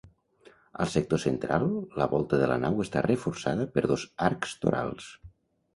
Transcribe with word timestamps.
Al 0.85 0.89
sector 0.93 1.21
central, 1.25 1.67
la 2.03 2.07
volta 2.15 2.41
de 2.45 2.49
la 2.53 2.59
nau 2.67 2.83
està 2.87 3.07
reforçada 3.09 3.71
per 3.77 3.87
dos 3.95 4.09
arcs 4.31 4.61
torals. 4.65 5.17